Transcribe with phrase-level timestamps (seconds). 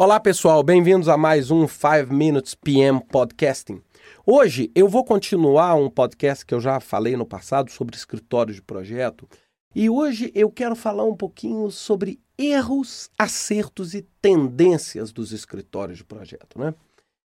[0.00, 3.82] Olá pessoal, bem-vindos a mais um 5 Minutes PM Podcasting.
[4.24, 8.62] Hoje eu vou continuar um podcast que eu já falei no passado sobre escritórios de
[8.62, 9.28] projeto
[9.74, 16.04] e hoje eu quero falar um pouquinho sobre erros, acertos e tendências dos escritórios de
[16.04, 16.72] projeto, né?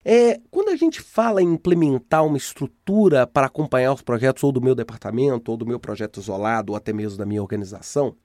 [0.02, 4.62] É, quando a gente fala em implementar uma estrutura para acompanhar os projetos ou do
[4.62, 8.16] meu departamento, ou do meu projeto isolado, ou até mesmo da minha organização,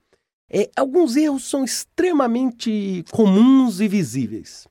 [0.50, 4.66] é, alguns erros são extremamente comuns e visíveis.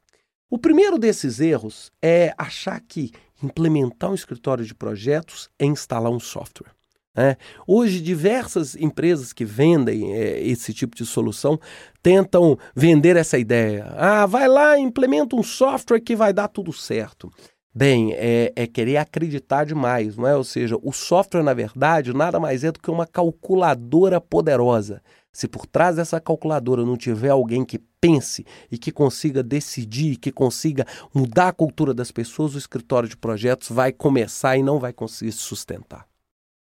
[0.50, 6.20] O primeiro desses erros é achar que implementar um escritório de projetos é instalar um
[6.20, 6.72] software.
[7.16, 7.36] É.
[7.68, 11.60] Hoje, diversas empresas que vendem é, esse tipo de solução
[12.02, 13.94] tentam vender essa ideia.
[13.98, 17.32] Ah, vai lá, implementa um software que vai dar tudo certo.
[17.74, 20.36] Bem, é, é, querer acreditar demais, não é?
[20.36, 25.02] Ou seja, o software, na verdade, nada mais é do que uma calculadora poderosa.
[25.32, 30.32] Se por trás dessa calculadora não tiver alguém que pense e que consiga decidir, que
[30.32, 34.92] consiga mudar a cultura das pessoas, o escritório de projetos vai começar e não vai
[34.92, 36.08] conseguir se sustentar.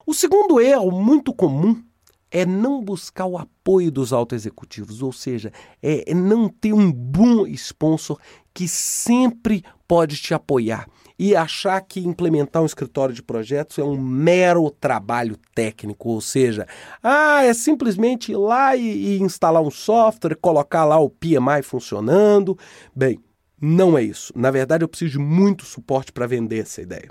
[0.05, 1.83] O segundo erro muito comum
[2.31, 8.19] é não buscar o apoio dos auto-executivos, ou seja, é não ter um bom sponsor
[8.53, 10.87] que sempre pode te apoiar
[11.17, 16.67] e achar que implementar um escritório de projetos é um mero trabalho técnico, ou seja,
[17.01, 22.55] ah, é simplesmente ir lá e, e instalar um software, colocar lá o PMI funcionando.
[22.95, 23.19] Bem,
[23.59, 24.31] não é isso.
[24.35, 27.09] Na verdade, eu preciso de muito suporte para vender essa ideia.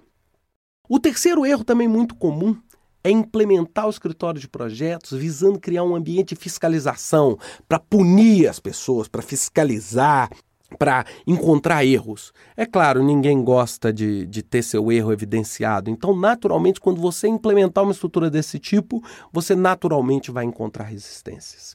[0.88, 2.56] O terceiro erro também muito comum
[3.02, 7.36] é implementar o escritório de projetos visando criar um ambiente de fiscalização
[7.68, 10.30] para punir as pessoas, para fiscalizar,
[10.76, 12.32] para encontrar erros.
[12.56, 15.90] É claro, ninguém gosta de, de ter seu erro evidenciado.
[15.90, 19.02] Então, naturalmente, quando você implementar uma estrutura desse tipo,
[19.32, 21.74] você naturalmente vai encontrar resistências.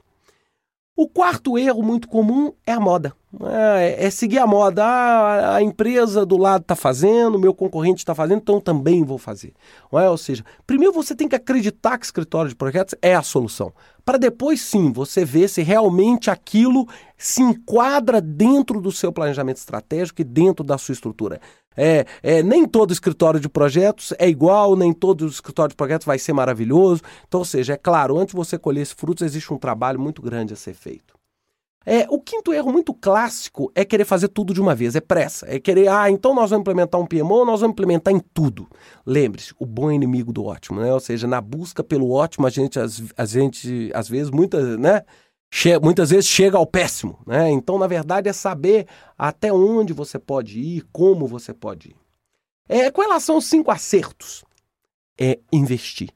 [0.95, 3.15] O quarto erro muito comum é a moda.
[3.41, 4.83] É, é seguir a moda.
[4.83, 9.53] Ah, a empresa do lado está fazendo, meu concorrente está fazendo, então também vou fazer.
[9.91, 10.09] É?
[10.09, 13.73] Ou seja, primeiro você tem que acreditar que escritório de projetos é a solução.
[14.05, 16.87] Para depois sim você ver se realmente aquilo
[17.17, 21.39] se enquadra dentro do seu planejamento estratégico e dentro da sua estrutura.
[21.75, 26.19] É, é, nem todo escritório de projetos é igual, nem todo escritório de projetos vai
[26.19, 27.01] ser maravilhoso.
[27.27, 30.21] Então, ou seja, é claro, antes de você colher esses frutos, existe um trabalho muito
[30.21, 31.22] grande a ser feito.
[31.85, 35.45] É, o quinto erro muito clássico é querer fazer tudo de uma vez, é pressa.
[35.49, 38.67] É querer, ah, então nós vamos implementar um PMO, nós vamos implementar em tudo.
[39.05, 40.93] Lembre-se, o bom é inimigo do ótimo, né?
[40.93, 45.03] Ou seja, na busca pelo ótimo, a gente, a gente às vezes, muitas, né?
[45.51, 47.51] Che muitas vezes chega ao péssimo, né?
[47.51, 51.95] Então, na verdade, é saber até onde você pode ir, como você pode ir.
[52.67, 54.43] É, com relação aos cinco acertos,
[55.19, 56.09] é investir.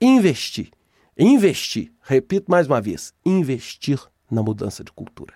[0.00, 0.70] Investir.
[1.18, 1.92] Investir.
[2.00, 4.00] Repito mais uma vez, investir
[4.34, 5.34] na mudança de cultura.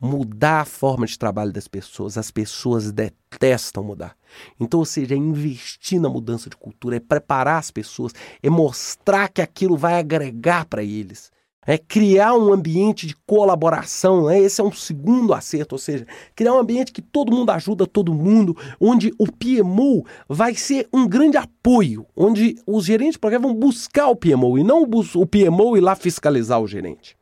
[0.00, 2.16] Mudar a forma de trabalho das pessoas.
[2.16, 4.16] As pessoas detestam mudar.
[4.60, 8.12] Então, ou seja, é investir na mudança de cultura, é preparar as pessoas,
[8.42, 11.32] é mostrar que aquilo vai agregar para eles
[11.68, 14.40] é criar um ambiente de colaboração, né?
[14.40, 18.14] esse é um segundo acerto, ou seja, criar um ambiente que todo mundo ajuda todo
[18.14, 23.52] mundo, onde o PMO vai ser um grande apoio, onde os gerentes de projeto vão
[23.52, 27.17] buscar o PMO e não o PMO ir lá fiscalizar o gerente.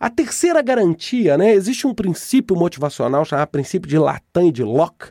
[0.00, 1.52] A terceira garantia, né?
[1.52, 5.10] Existe um princípio motivacional chamado princípio de Lacan e de Locke,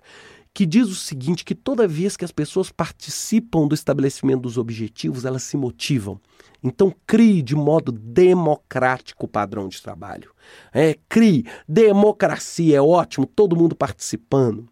[0.53, 5.25] que diz o seguinte: que toda vez que as pessoas participam do estabelecimento dos objetivos,
[5.25, 6.21] elas se motivam.
[6.63, 10.31] Então, crie de modo democrático o padrão de trabalho.
[10.73, 14.69] É, crie democracia, é ótimo, todo mundo participando.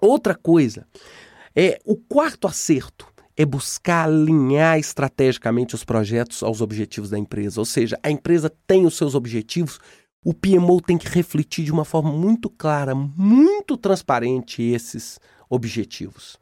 [0.00, 0.84] Outra coisa,
[1.54, 7.60] é o quarto acerto é buscar alinhar estrategicamente os projetos aos objetivos da empresa.
[7.60, 9.78] Ou seja, a empresa tem os seus objetivos,
[10.24, 15.18] o PMO tem que refletir de uma forma muito clara, muito transparente esses
[15.50, 16.38] objetivos.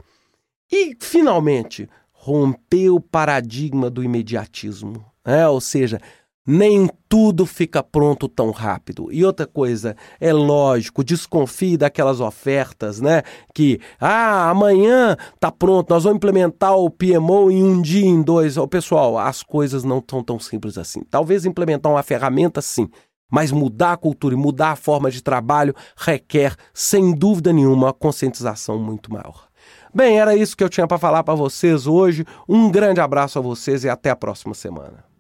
[0.71, 5.05] E, finalmente, romper o paradigma do imediatismo.
[5.25, 6.01] É, ou seja,
[6.47, 9.09] nem tudo fica pronto tão rápido.
[9.13, 13.23] E outra coisa, é lógico, desconfie daquelas ofertas, né?
[13.55, 18.57] Que, ah, amanhã tá pronto, nós vamos implementar o PMO em um dia, em dois.
[18.57, 21.03] Oh, pessoal, as coisas não estão tão simples assim.
[21.11, 22.89] Talvez implementar uma ferramenta, sim,
[23.31, 27.93] mas mudar a cultura e mudar a forma de trabalho requer, sem dúvida nenhuma, uma
[27.93, 29.49] conscientização muito maior.
[29.95, 32.25] Bem, era isso que eu tinha para falar para vocês hoje.
[32.49, 35.12] Um grande abraço a vocês e até a próxima semana.